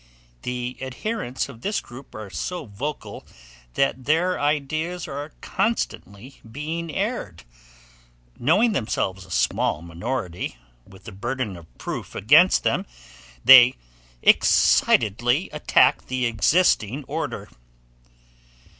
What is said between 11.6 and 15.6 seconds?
proof against them, they excitedly